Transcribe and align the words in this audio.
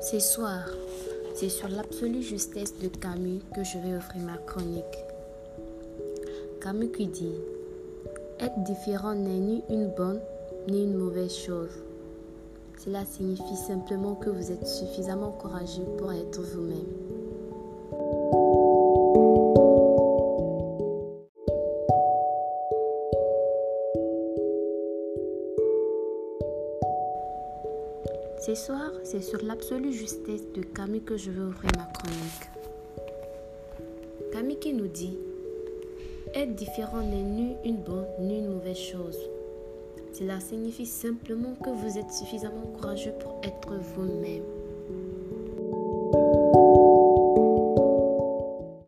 Ce 0.00 0.18
soir, 0.18 0.64
c'est 1.34 1.50
sur 1.50 1.68
l'absolue 1.68 2.22
justesse 2.22 2.74
de 2.78 2.88
Camus 2.88 3.42
que 3.54 3.62
je 3.62 3.76
vais 3.78 3.94
offrir 3.94 4.22
ma 4.22 4.38
chronique. 4.38 4.84
Camus 6.62 6.90
qui 6.90 7.06
dit 7.06 7.34
Être 8.38 8.62
différent 8.64 9.14
n'est 9.14 9.38
ni 9.38 9.62
une 9.68 9.88
bonne 9.88 10.20
ni 10.68 10.84
une 10.84 10.96
mauvaise 10.96 11.36
chose. 11.36 11.82
Cela 12.82 13.04
signifie 13.04 13.56
simplement 13.56 14.14
que 14.14 14.30
vous 14.30 14.50
êtes 14.50 14.66
suffisamment 14.66 15.32
courageux 15.32 15.84
pour 15.98 16.10
être 16.12 16.40
vous-même. 16.40 17.19
Ce 28.40 28.54
soir, 28.54 28.90
c'est 29.04 29.20
sur 29.20 29.42
l'absolue 29.44 29.92
justesse 29.92 30.50
de 30.54 30.62
Camus 30.62 31.02
que 31.02 31.18
je 31.18 31.30
veux 31.30 31.48
ouvrir 31.48 31.70
ma 31.76 31.84
chronique. 31.92 32.48
Camus 34.32 34.56
qui 34.56 34.72
nous 34.72 34.86
dit 34.86 35.18
Être 36.34 36.54
différent 36.54 37.02
n'est 37.02 37.22
ni 37.22 37.54
une 37.66 37.76
bonne 37.76 38.06
ni 38.18 38.38
une 38.38 38.54
mauvaise 38.54 38.78
chose. 38.78 39.18
Cela 40.14 40.40
signifie 40.40 40.86
simplement 40.86 41.54
que 41.62 41.68
vous 41.68 41.98
êtes 41.98 42.10
suffisamment 42.10 42.72
courageux 42.78 43.12
pour 43.20 43.42
être 43.44 43.74
vous-même. 43.94 44.59